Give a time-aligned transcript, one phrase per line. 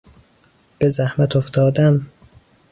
[0.79, 2.05] به زحمت افتادن